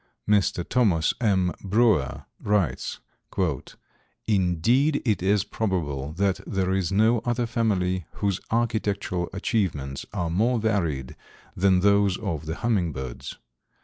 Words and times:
Mr. 0.27 0.67
Thomas 0.67 1.13
M. 1.21 1.53
Brewer 1.63 2.23
writes: 2.39 2.97
"Indeed, 4.25 4.99
it 5.05 5.21
is 5.21 5.43
probable 5.43 6.13
that 6.13 6.39
there 6.47 6.73
is 6.73 6.91
no 6.91 7.19
other 7.19 7.45
family 7.45 8.07
whose 8.13 8.39
architectural 8.49 9.29
achievements 9.31 10.07
are 10.11 10.31
more 10.31 10.57
varied 10.57 11.15
than 11.55 11.81
those 11.81 12.17
of 12.17 12.47
the 12.47 12.55
hummingbirds. 12.55 13.37